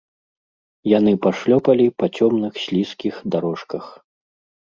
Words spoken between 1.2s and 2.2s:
пашлёпалі па